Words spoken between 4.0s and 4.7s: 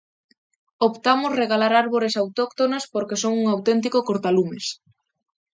cortalumes.